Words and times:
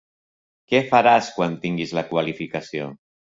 Què 0.73 0.79
faràs 0.93 1.27
quan 1.35 1.59
tinguis 1.67 1.93
la 1.99 2.05
qualificació? 2.15 2.89